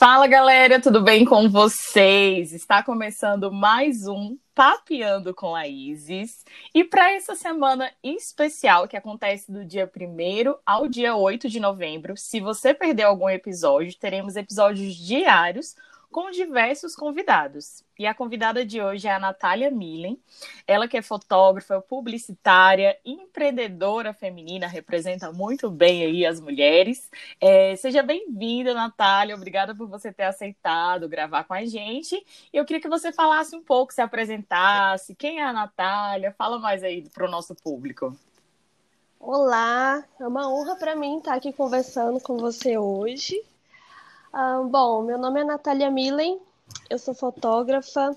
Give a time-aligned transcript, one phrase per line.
[0.00, 2.54] Fala galera, tudo bem com vocês?
[2.54, 6.42] Está começando mais um Papeando com a Isis.
[6.74, 12.14] E para essa semana especial que acontece do dia 1 ao dia 8 de novembro,
[12.16, 15.74] se você perdeu algum episódio, teremos episódios diários
[16.10, 17.84] com diversos convidados.
[17.98, 20.18] E a convidada de hoje é a Natália Millen.
[20.66, 27.10] Ela que é fotógrafa, publicitária, empreendedora feminina, representa muito bem aí as mulheres.
[27.40, 29.36] É, seja bem-vinda, Natália.
[29.36, 32.16] Obrigada por você ter aceitado gravar com a gente.
[32.52, 35.14] E eu queria que você falasse um pouco, se apresentasse.
[35.14, 36.34] Quem é a Natália?
[36.36, 38.16] Fala mais aí para o nosso público.
[39.18, 43.49] Olá, é uma honra para mim estar aqui conversando com você hoje.
[44.32, 46.40] Ah, bom, meu nome é Natália Millen,
[46.88, 48.14] eu sou fotógrafa,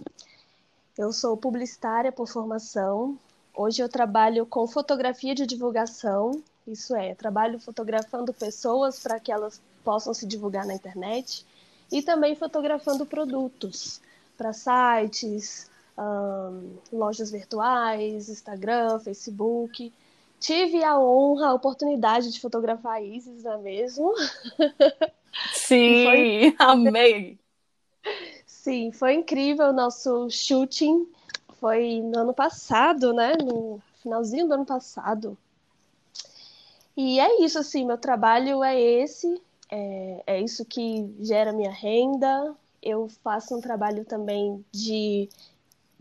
[0.95, 3.17] eu sou publicitária por formação.
[3.55, 9.59] Hoje eu trabalho com fotografia de divulgação, isso é, trabalho fotografando pessoas para que elas
[9.84, 11.48] possam se divulgar na internet
[11.91, 13.99] e também fotografando produtos
[14.38, 19.91] para sites, um, lojas virtuais, Instagram, Facebook.
[20.44, 24.13] Tive a honra, a oportunidade de fotografar a Isis, não é mesmo?
[25.54, 26.55] Sim, foi...
[26.60, 27.40] amei.
[28.46, 31.08] Sim, foi incrível o nosso shooting.
[31.62, 33.38] Foi no ano passado, né?
[33.41, 35.38] No finalzinho do ano passado.
[36.98, 39.41] E é isso, assim, meu trabalho é esse.
[39.72, 42.54] É, é isso que gera minha renda.
[42.82, 45.30] Eu faço um trabalho também de,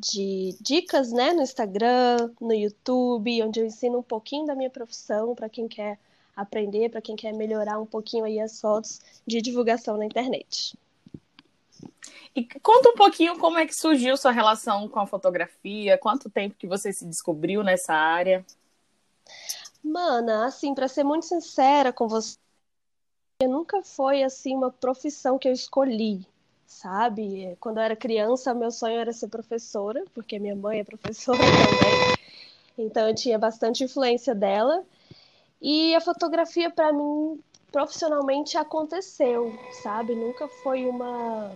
[0.03, 1.33] de dicas, né?
[1.33, 5.98] No Instagram, no YouTube, onde eu ensino um pouquinho da minha profissão para quem quer
[6.36, 10.77] aprender, para quem quer melhorar um pouquinho aí as fotos de divulgação na internet.
[12.34, 16.56] E conta um pouquinho como é que surgiu sua relação com a fotografia, quanto tempo
[16.56, 18.44] que você se descobriu nessa área?
[19.84, 22.39] Mana, assim, para ser muito sincera com você,
[23.42, 26.27] nunca foi assim uma profissão que eu escolhi,
[26.73, 27.56] sabe?
[27.61, 32.87] Quando eu era criança, meu sonho era ser professora, porque minha mãe é professora também.
[32.87, 34.84] Então eu tinha bastante influência dela.
[35.60, 37.38] E a fotografia, para mim,
[37.71, 39.53] profissionalmente aconteceu,
[39.83, 40.15] sabe?
[40.15, 41.53] Nunca foi uma.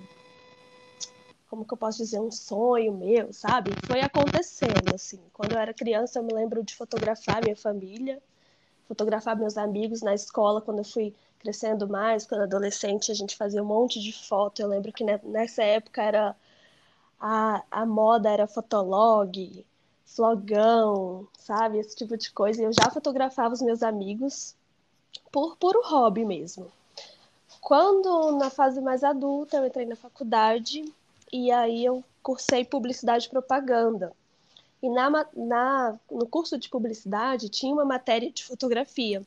[1.49, 2.21] Como que eu posso dizer?
[2.21, 3.71] Um sonho meu, sabe?
[3.87, 5.19] Foi acontecendo, assim.
[5.33, 8.23] Quando eu era criança, eu me lembro de fotografar minha família,
[8.87, 11.15] fotografar meus amigos na escola, quando eu fui
[11.47, 14.61] crescendo mais, quando adolescente, a gente fazia um monte de foto.
[14.61, 16.37] Eu lembro que nessa época era.
[17.21, 19.65] A, a moda era fotolog,
[20.05, 21.79] flogão, sabe?
[21.79, 22.61] Esse tipo de coisa.
[22.61, 24.55] E eu já fotografava os meus amigos
[25.31, 26.71] por puro hobby mesmo.
[27.61, 30.85] Quando, na fase mais adulta, eu entrei na faculdade
[31.33, 34.13] e aí eu cursei publicidade e propaganda.
[34.83, 39.23] E na, na, no curso de publicidade tinha uma matéria de fotografia.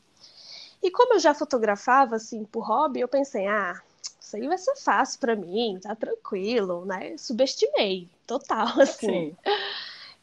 [0.81, 3.79] E como eu já fotografava assim por hobby, eu pensei, ah,
[4.19, 7.17] isso aí vai ser fácil para mim, tá tranquilo, né?
[7.17, 9.35] Subestimei, total, assim.
[9.35, 9.37] Sim.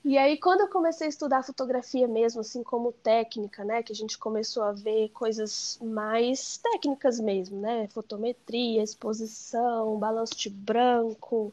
[0.04, 3.94] E aí, quando eu comecei a estudar fotografia mesmo, assim, como técnica, né, que a
[3.96, 11.52] gente começou a ver coisas mais técnicas mesmo, né, fotometria, exposição, balanço de branco,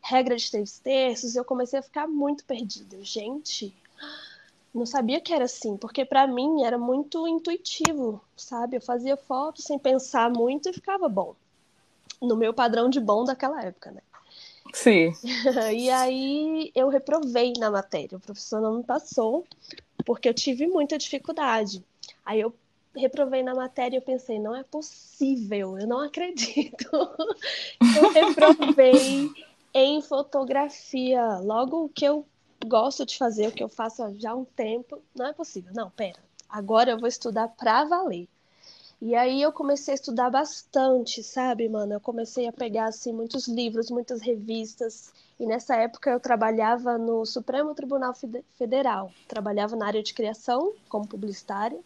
[0.00, 2.96] regra de três terços, eu comecei a ficar muito perdida.
[3.04, 3.72] Gente,
[4.74, 8.76] não sabia que era assim, porque para mim era muito intuitivo, sabe?
[8.76, 11.34] Eu fazia foto sem pensar muito e ficava bom.
[12.20, 14.00] No meu padrão de bom daquela época, né?
[14.72, 15.12] Sim.
[15.74, 18.16] e aí eu reprovei na matéria.
[18.16, 19.44] O professor não me passou,
[20.06, 21.84] porque eu tive muita dificuldade.
[22.24, 22.54] Aí eu
[22.94, 26.90] reprovei na matéria e eu pensei, não é possível, eu não acredito.
[27.96, 29.30] eu reprovei
[29.74, 31.38] em fotografia.
[31.38, 32.24] Logo que eu
[32.64, 35.72] gosto de fazer, o que eu faço já há um tempo, não é possível.
[35.74, 36.18] Não, pera.
[36.48, 38.28] Agora eu vou estudar para valer.
[39.00, 41.94] E aí eu comecei a estudar bastante, sabe, mano?
[41.94, 45.12] Eu comecei a pegar assim muitos livros, muitas revistas.
[45.40, 48.14] E nessa época eu trabalhava no Supremo Tribunal
[48.56, 49.10] Federal.
[49.26, 51.80] Trabalhava na área de criação como publicitária.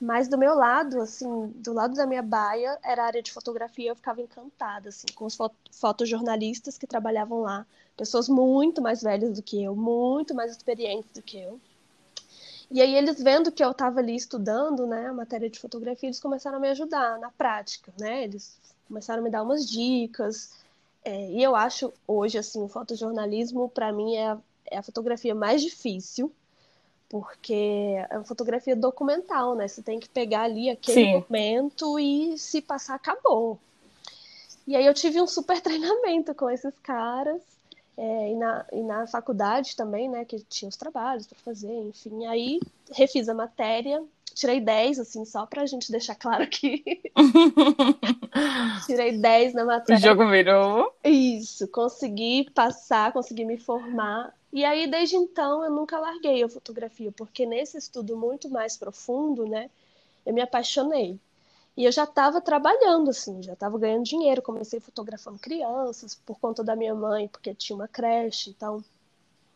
[0.00, 3.90] Mas do meu lado, assim, do lado da minha baia, era a área de fotografia,
[3.90, 5.38] eu ficava encantada, assim, com os
[5.70, 7.66] fotojornalistas que trabalhavam lá.
[7.96, 11.58] Pessoas muito mais velhas do que eu, muito mais experientes do que eu.
[12.70, 16.20] E aí eles vendo que eu estava ali estudando, né, a matéria de fotografia, eles
[16.20, 18.24] começaram a me ajudar na prática, né?
[18.24, 18.58] Eles
[18.88, 20.52] começaram a me dar umas dicas.
[21.04, 25.34] É, e eu acho hoje assim, o fotojornalismo para mim é a, é a fotografia
[25.34, 26.32] mais difícil,
[27.08, 29.68] porque é uma fotografia documental, né?
[29.68, 31.12] Você tem que pegar ali aquele Sim.
[31.12, 33.58] momento e se passar acabou.
[34.66, 37.40] E aí eu tive um super treinamento com esses caras.
[37.98, 42.26] É, e, na, e na faculdade também, né, que tinha os trabalhos para fazer, enfim.
[42.26, 42.60] Aí
[42.92, 44.02] refiz a matéria,
[44.34, 46.84] tirei 10, assim, só para a gente deixar claro aqui.
[48.84, 49.98] tirei 10 na matéria.
[49.98, 50.92] O jogo virou.
[51.02, 54.34] Isso, consegui passar, consegui me formar.
[54.56, 59.46] E aí, desde então, eu nunca larguei a fotografia, porque nesse estudo muito mais profundo,
[59.46, 59.68] né,
[60.24, 61.20] eu me apaixonei.
[61.76, 64.40] E eu já estava trabalhando, assim, já estava ganhando dinheiro.
[64.40, 68.82] Comecei fotografando crianças por conta da minha mãe, porque tinha uma creche, então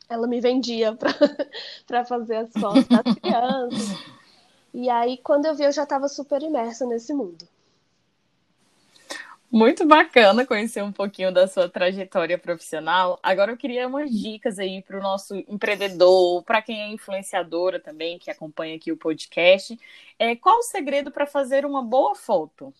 [0.06, 0.94] ela me vendia
[1.88, 3.98] para fazer as fotos das crianças.
[4.74, 7.48] E aí, quando eu vi, eu já estava super imersa nesse mundo.
[9.52, 13.18] Muito bacana conhecer um pouquinho da sua trajetória profissional.
[13.20, 18.16] Agora eu queria umas dicas aí para o nosso empreendedor, para quem é influenciadora também,
[18.16, 19.76] que acompanha aqui o podcast.
[20.20, 22.72] É, qual o segredo para fazer uma boa foto?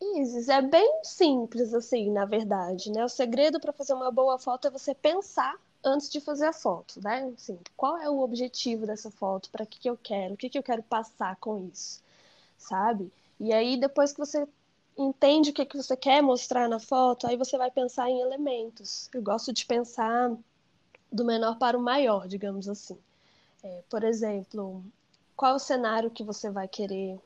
[0.00, 3.04] Isis, é bem simples assim, na verdade, né?
[3.04, 5.54] O segredo para fazer uma boa foto é você pensar
[5.84, 7.30] antes de fazer a foto, né?
[7.36, 9.50] Assim, qual é o objetivo dessa foto?
[9.50, 10.32] Para que, que eu quero?
[10.34, 12.02] O que, que eu quero passar com isso?
[12.56, 13.12] Sabe?
[13.40, 14.46] E aí, depois que você
[14.98, 19.08] entende o que, que você quer mostrar na foto, aí você vai pensar em elementos.
[19.14, 20.36] Eu gosto de pensar
[21.10, 22.98] do menor para o maior, digamos assim.
[23.62, 24.84] É, por exemplo,
[25.36, 27.18] qual o cenário que você vai querer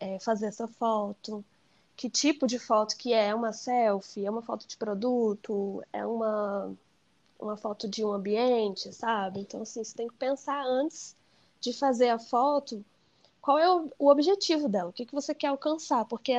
[0.00, 1.44] é, fazer essa foto?
[1.96, 3.28] Que tipo de foto que é?
[3.28, 4.24] É uma selfie?
[4.24, 5.82] É uma foto de produto?
[5.92, 6.72] É uma,
[7.38, 9.40] uma foto de um ambiente, sabe?
[9.40, 11.16] Então, assim, você tem que pensar antes
[11.60, 12.84] de fazer a foto
[13.42, 16.32] qual é o, objetivo dela, o que, que você quer alcançar, porque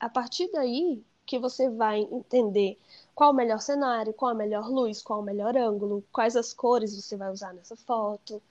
[0.00, 2.78] a partir daí que você vai entender
[3.14, 6.96] qual o melhor cenário, qual a melhor luz, qual o melhor ângulo, quais as cores
[6.96, 8.42] você vai usar nessa foto.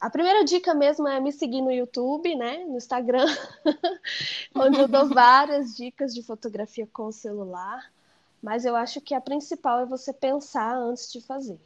[0.00, 3.26] A primeira dica mesmo é me seguir no YouTube, né, no Instagram,
[4.54, 7.90] onde eu dou várias dicas de fotografia com o celular,
[8.42, 11.60] mas eu acho que a principal é você pensar antes de fazer.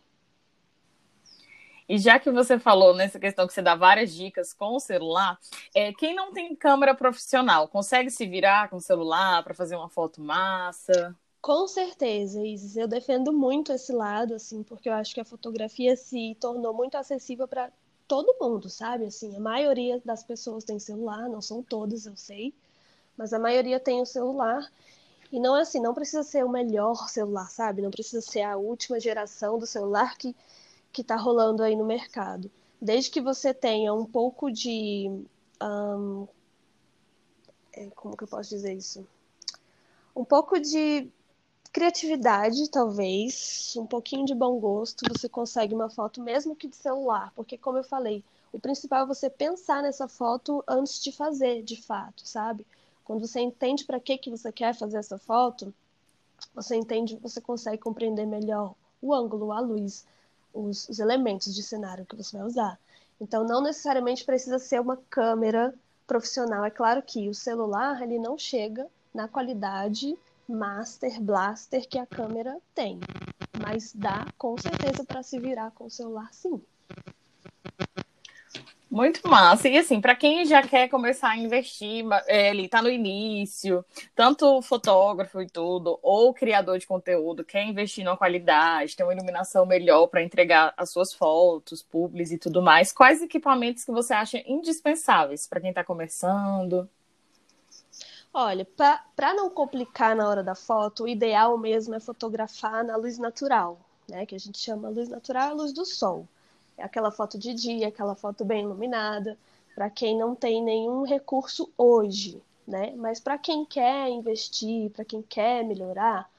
[1.90, 5.36] E já que você falou nessa questão que você dá várias dicas com o celular,
[5.74, 9.88] é, quem não tem câmera profissional consegue se virar com o celular para fazer uma
[9.88, 11.16] foto massa?
[11.42, 12.76] Com certeza, Isis.
[12.76, 16.96] Eu defendo muito esse lado, assim, porque eu acho que a fotografia se tornou muito
[16.96, 17.72] acessível para
[18.06, 19.06] todo mundo, sabe?
[19.06, 22.54] Assim, a maioria das pessoas tem celular, não são todas, eu sei,
[23.16, 24.64] mas a maioria tem o celular.
[25.32, 27.82] E não é assim, não precisa ser o melhor celular, sabe?
[27.82, 30.36] Não precisa ser a última geração do celular que
[30.92, 32.50] que está rolando aí no mercado.
[32.80, 35.24] Desde que você tenha um pouco de.
[35.62, 36.26] Um,
[37.94, 39.06] como que eu posso dizer isso?
[40.14, 41.10] Um pouco de
[41.72, 47.32] criatividade, talvez, um pouquinho de bom gosto, você consegue uma foto mesmo que de celular,
[47.36, 51.80] porque como eu falei, o principal é você pensar nessa foto antes de fazer, de
[51.80, 52.66] fato, sabe?
[53.04, 55.72] Quando você entende para que que você quer fazer essa foto,
[56.54, 60.04] você entende, você consegue compreender melhor o ângulo, a luz,
[60.52, 62.78] os, os elementos de cenário que você vai usar.
[63.20, 65.74] Então, não necessariamente precisa ser uma câmera
[66.06, 66.64] profissional.
[66.64, 70.16] É claro que o celular ele não chega na qualidade
[70.48, 72.98] master blaster que a câmera tem,
[73.62, 76.60] mas dá com certeza para se virar com o celular, sim.
[78.90, 79.68] Muito massa.
[79.68, 83.84] E assim, para quem já quer começar a investir, é, ele está no início,
[84.16, 89.64] tanto fotógrafo e tudo, ou criador de conteúdo, quer investir na qualidade, ter uma iluminação
[89.64, 94.42] melhor para entregar as suas fotos, publis e tudo mais, quais equipamentos que você acha
[94.44, 96.90] indispensáveis para quem está começando?
[98.34, 98.66] Olha,
[99.14, 103.78] para não complicar na hora da foto, o ideal mesmo é fotografar na luz natural,
[104.08, 104.26] né?
[104.26, 106.26] Que a gente chama luz natural, a luz do sol
[106.80, 109.36] aquela foto de dia, aquela foto bem iluminada,
[109.74, 112.92] para quem não tem nenhum recurso hoje, né?
[112.96, 116.30] Mas para quem quer investir, para quem quer melhorar,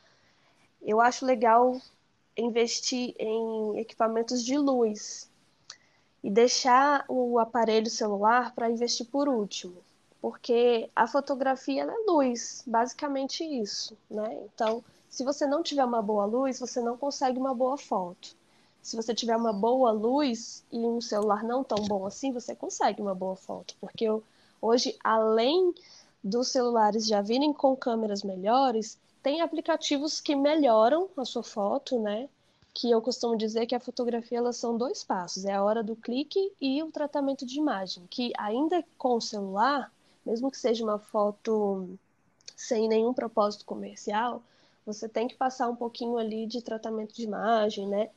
[0.81, 1.79] eu acho legal
[2.37, 5.29] investir em equipamentos de luz
[6.23, 9.77] e deixar o aparelho celular para investir por último,
[10.21, 14.39] porque a fotografia é luz, basicamente isso, né?
[14.53, 18.40] Então, se você não tiver uma boa luz, você não consegue uma boa foto
[18.81, 23.01] se você tiver uma boa luz e um celular não tão bom assim, você consegue
[23.01, 23.75] uma boa foto.
[23.79, 24.23] Porque eu,
[24.61, 25.73] hoje, além
[26.23, 32.27] dos celulares já virem com câmeras melhores, tem aplicativos que melhoram a sua foto, né?
[32.73, 35.95] Que eu costumo dizer que a fotografia elas são dois passos, é a hora do
[35.95, 39.91] clique e o tratamento de imagem, que ainda com o celular,
[40.25, 41.89] mesmo que seja uma foto
[42.55, 44.41] sem nenhum propósito comercial,
[44.85, 48.09] você tem que passar um pouquinho ali de tratamento de imagem, né?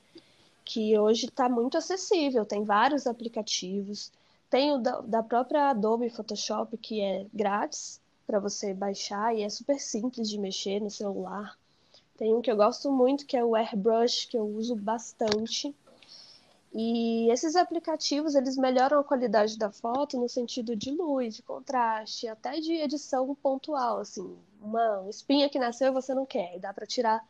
[0.65, 4.11] Que hoje está muito acessível, tem vários aplicativos.
[4.49, 9.49] Tem o da, da própria Adobe Photoshop, que é grátis para você baixar e é
[9.49, 11.59] super simples de mexer no celular.
[12.17, 15.75] Tem um que eu gosto muito, que é o Airbrush, que eu uso bastante.
[16.73, 22.27] E esses aplicativos, eles melhoram a qualidade da foto no sentido de luz, de contraste,
[22.27, 24.37] até de edição pontual, assim.
[24.61, 27.25] uma espinha que nasceu e você não quer, e dá para tirar.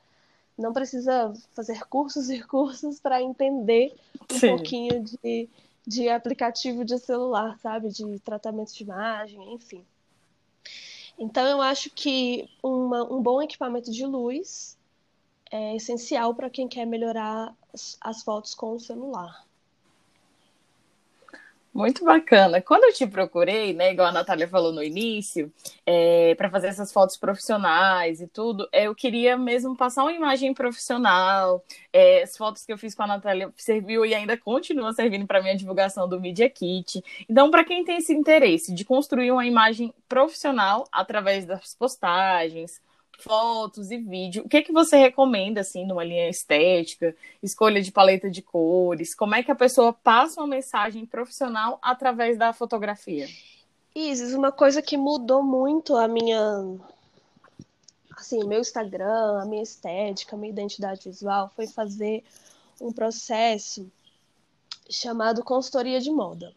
[0.56, 3.94] Não precisa fazer cursos e cursos para entender
[4.32, 4.48] um Sim.
[4.48, 5.48] pouquinho de,
[5.86, 7.88] de aplicativo de celular, sabe?
[7.88, 9.84] De tratamento de imagem, enfim.
[11.18, 14.76] Então, eu acho que uma, um bom equipamento de luz
[15.50, 19.43] é essencial para quem quer melhorar as, as fotos com o celular.
[21.74, 22.62] Muito bacana.
[22.62, 25.52] Quando eu te procurei, né, igual a Natália falou no início,
[25.84, 30.54] é, para fazer essas fotos profissionais e tudo, é, eu queria mesmo passar uma imagem
[30.54, 31.64] profissional.
[31.92, 35.42] É, as fotos que eu fiz com a Natália serviu e ainda continua servindo para
[35.42, 37.02] minha divulgação do Media Kit.
[37.28, 42.80] Então, para quem tem esse interesse de construir uma imagem profissional através das postagens,
[43.18, 44.44] fotos e vídeo.
[44.44, 49.14] O que, que você recomenda, assim, numa linha estética, escolha de paleta de cores?
[49.14, 53.28] Como é que a pessoa passa uma mensagem profissional através da fotografia?
[53.94, 56.40] Isis, uma coisa que mudou muito a minha.
[58.16, 62.24] Assim, meu Instagram, a minha estética, a minha identidade visual foi fazer
[62.80, 63.90] um processo
[64.90, 66.54] chamado consultoria de moda.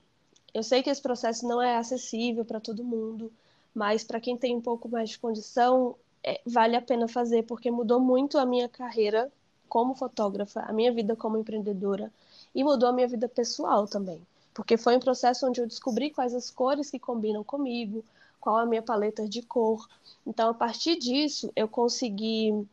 [0.53, 3.31] Eu sei que esse processo não é acessível para todo mundo,
[3.73, 5.95] mas para quem tem um pouco mais de condição,
[6.27, 9.31] é, vale a pena fazer, porque mudou muito a minha carreira
[9.69, 12.11] como fotógrafa, a minha vida como empreendedora
[12.53, 14.21] e mudou a minha vida pessoal também.
[14.53, 18.03] Porque foi um processo onde eu descobri quais as cores que combinam comigo,
[18.41, 19.87] qual a minha paleta de cor.
[20.25, 22.67] Então, a partir disso, eu consegui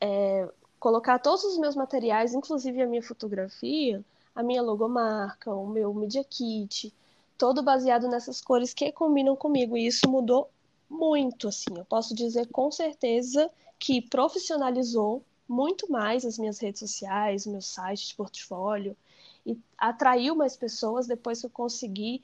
[0.00, 0.48] é,
[0.80, 4.02] colocar todos os meus materiais, inclusive a minha fotografia,
[4.34, 6.90] a minha logomarca, o meu Media Kit,
[7.36, 9.76] todo baseado nessas cores que combinam comigo.
[9.76, 10.48] E isso mudou
[10.88, 11.76] muito, assim.
[11.76, 18.08] Eu posso dizer com certeza que profissionalizou muito mais as minhas redes sociais, meu site
[18.08, 18.96] de portfólio
[19.44, 22.22] e atraiu mais pessoas depois que eu consegui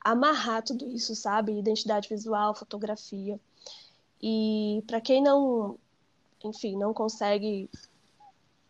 [0.00, 1.56] amarrar tudo isso, sabe?
[1.58, 3.38] Identidade visual, fotografia.
[4.20, 5.78] E para quem não,
[6.42, 7.68] enfim, não consegue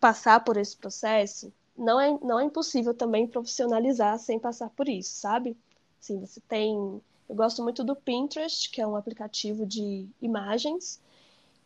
[0.01, 5.15] passar por esse processo, não é, não é impossível também profissionalizar sem passar por isso,
[5.15, 5.57] sabe?
[6.01, 7.01] Assim, você tem
[7.33, 11.01] eu gosto muito do Pinterest, que é um aplicativo de imagens,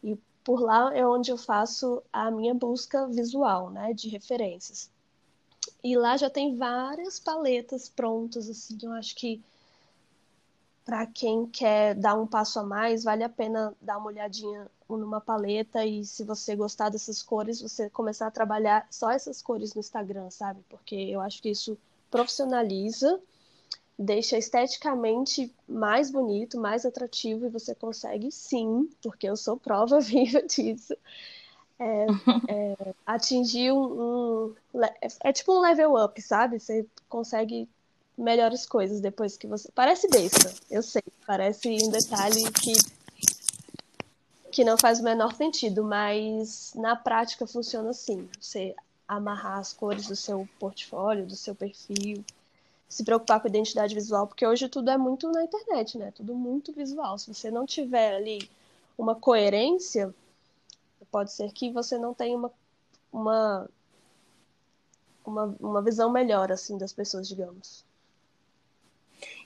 [0.01, 4.89] e por lá é onde eu faço a minha busca visual, né, de referências.
[5.83, 9.43] E lá já tem várias paletas prontas, assim, eu acho que
[10.85, 15.21] para quem quer dar um passo a mais, vale a pena dar uma olhadinha numa
[15.21, 19.81] paleta e se você gostar dessas cores, você começar a trabalhar só essas cores no
[19.81, 20.61] Instagram, sabe?
[20.69, 21.77] Porque eu acho que isso
[22.09, 23.21] profissionaliza
[23.99, 30.43] deixa esteticamente mais bonito, mais atrativo, e você consegue sim, porque eu sou prova viva
[30.43, 30.95] disso,
[31.79, 32.07] é,
[32.49, 34.55] é, atingir um, um,
[35.23, 36.59] É tipo um level up, sabe?
[36.59, 37.69] Você consegue
[38.17, 39.71] melhores coisas depois que você.
[39.75, 42.97] Parece besta, eu sei, parece um detalhe que.
[44.51, 48.27] Que não faz o menor sentido, mas na prática funciona assim.
[48.41, 48.75] Você
[49.07, 52.25] amarrar as cores do seu portfólio, do seu perfil,
[52.89, 56.11] se preocupar com identidade visual, porque hoje tudo é muito na internet, né?
[56.13, 57.19] Tudo muito visual.
[57.19, 58.51] Se você não tiver ali
[58.97, 60.15] uma coerência,
[61.11, 62.53] pode ser que você não tenha uma,
[63.13, 63.71] uma,
[65.25, 67.86] uma, uma visão melhor, assim, das pessoas, digamos.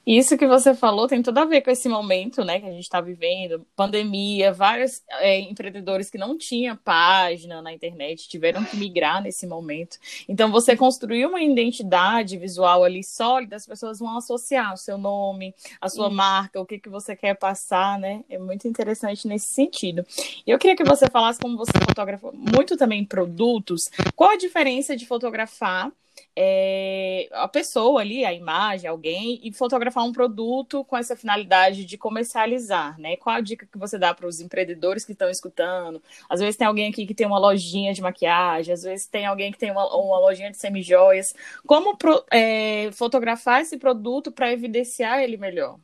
[0.06, 2.82] Isso que você falou tem tudo a ver com esse momento, né, que a gente
[2.82, 9.22] está vivendo, pandemia, vários é, empreendedores que não tinham página na internet tiveram que migrar
[9.22, 9.98] nesse momento.
[10.28, 15.54] Então, você construir uma identidade visual ali sólida, as pessoas vão associar o seu nome,
[15.80, 16.16] a sua Isso.
[16.16, 18.24] marca, o que, que você quer passar, né?
[18.28, 20.04] É muito interessante nesse sentido.
[20.46, 24.96] E eu queria que você falasse como você fotografa muito também produtos, qual a diferença
[24.96, 25.92] de fotografar
[26.34, 31.98] é, a pessoa ali, a imagem, alguém, e fotografar um produto com essa finalidade de
[31.98, 33.16] comercializar, né?
[33.16, 36.02] Qual a dica que você dá para os empreendedores que estão escutando?
[36.28, 39.52] Às vezes tem alguém aqui que tem uma lojinha de maquiagem, às vezes tem alguém
[39.52, 41.34] que tem uma, uma lojinha de semijoias.
[41.66, 45.78] Como pro, é, fotografar esse produto para evidenciar ele melhor?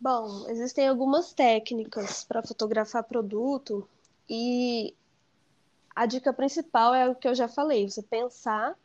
[0.00, 3.88] Bom, existem algumas técnicas para fotografar produto
[4.28, 4.94] e
[5.94, 8.76] a dica principal é o que eu já falei, você pensar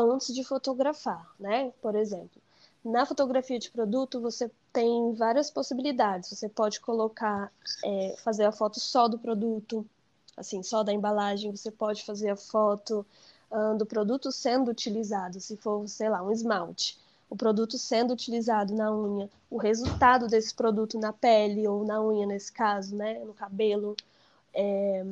[0.00, 1.72] antes de fotografar, né?
[1.82, 2.40] Por exemplo,
[2.84, 6.30] na fotografia de produto você tem várias possibilidades.
[6.30, 7.52] Você pode colocar,
[7.84, 9.84] é, fazer a foto só do produto,
[10.36, 11.54] assim, só da embalagem.
[11.54, 13.04] Você pode fazer a foto
[13.50, 16.98] um, do produto sendo utilizado, se for, sei lá, um esmalte.
[17.28, 22.26] O produto sendo utilizado na unha, o resultado desse produto na pele ou na unha,
[22.26, 23.18] nesse caso, né?
[23.24, 23.96] No cabelo.
[24.54, 25.04] É...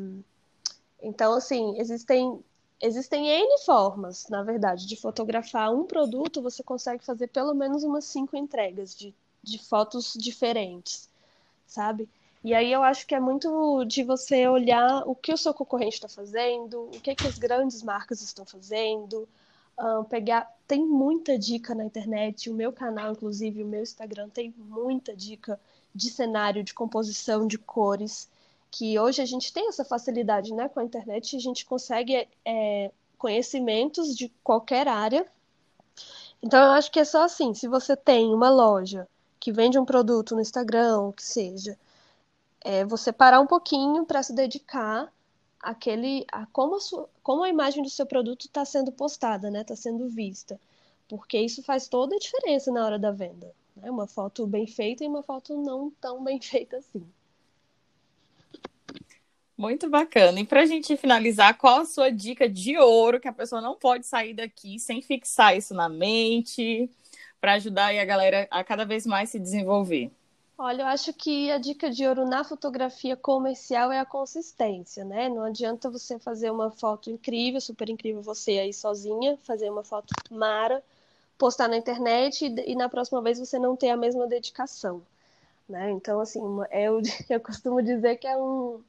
[1.03, 2.43] Então, assim, existem
[2.81, 8.05] Existem N formas, na verdade, de fotografar um produto, você consegue fazer pelo menos umas
[8.05, 11.09] cinco entregas de, de fotos diferentes,
[11.67, 12.09] sabe?
[12.45, 15.97] E aí eu acho que é muito de você olhar o que o seu concorrente
[15.97, 19.27] está fazendo, o que, que as grandes marcas estão fazendo,
[19.79, 20.49] um, pegar.
[20.69, 25.59] Tem muita dica na internet, o meu canal, inclusive, o meu Instagram, tem muita dica
[25.95, 28.29] de cenário, de composição, de cores,
[28.71, 32.91] que hoje a gente tem essa facilidade né, com a internet, a gente consegue é,
[33.19, 35.27] conhecimentos de qualquer área.
[36.43, 39.09] Então, eu acho que é só assim: se você tem uma loja
[39.41, 41.79] que vende um produto no Instagram, o que seja,
[42.61, 45.13] é você parar um pouquinho para se dedicar
[45.61, 49.63] àquele, a como a, sua, como a imagem do seu produto está sendo postada, né?
[49.63, 50.61] Está sendo vista.
[51.09, 53.55] Porque isso faz toda a diferença na hora da venda.
[53.77, 53.91] Né?
[53.91, 57.07] Uma foto bem feita e uma foto não tão bem feita assim.
[59.57, 60.39] Muito bacana.
[60.39, 63.75] E para a gente finalizar, qual a sua dica de ouro que a pessoa não
[63.75, 66.91] pode sair daqui sem fixar isso na mente,
[67.41, 70.11] para ajudar a galera a cada vez mais se desenvolver?
[70.59, 75.29] Olha, eu acho que a dica de ouro na fotografia comercial é a consistência, né?
[75.29, 80.15] Não adianta você fazer uma foto incrível, super incrível você aí sozinha, fazer uma foto
[80.31, 80.83] mara,
[81.39, 85.03] postar na internet e, e na próxima vez você não ter a mesma dedicação,
[85.69, 85.91] né?
[85.91, 88.81] Então, assim, eu, eu costumo dizer que é um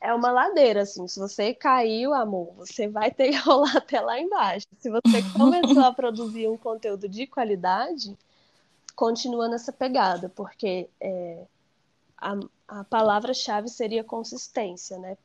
[0.00, 1.06] é uma ladeira, assim.
[1.08, 4.66] Se você caiu, amor, você vai ter que rolar até lá embaixo.
[4.78, 8.16] Se você começou a produzir um conteúdo de qualidade,
[8.94, 11.44] continua nessa pegada, porque é,
[12.16, 15.16] a, a palavra-chave seria consistência, né?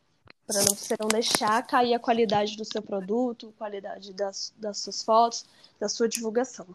[0.46, 5.46] Para você não deixar cair a qualidade do seu produto, qualidade das, das suas fotos,
[5.80, 6.68] da sua divulgação.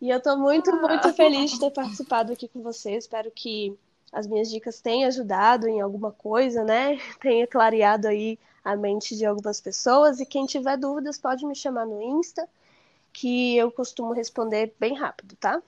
[0.00, 1.12] E eu estou muito, muito ah.
[1.12, 2.92] feliz de ter participado aqui com você.
[2.92, 3.76] Espero que
[4.10, 6.98] as minhas dicas tenham ajudado em alguma coisa, né?
[7.20, 10.18] Tenha clareado aí a mente de algumas pessoas.
[10.18, 12.48] E quem tiver dúvidas pode me chamar no Insta,
[13.12, 15.62] que eu costumo responder bem rápido, tá?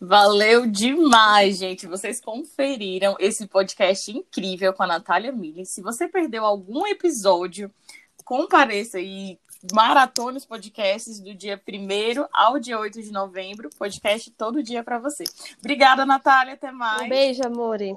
[0.00, 1.86] Valeu demais, gente.
[1.86, 5.66] Vocês conferiram esse podcast incrível com a Natália Mille.
[5.66, 7.70] Se você perdeu algum episódio,
[8.24, 9.38] compareça e
[9.74, 13.68] maratone os podcasts do dia 1 ao dia 8 de novembro.
[13.78, 15.24] Podcast todo dia para você.
[15.58, 16.54] Obrigada, Natália.
[16.54, 17.02] Até mais.
[17.02, 17.94] Um beijo, amore.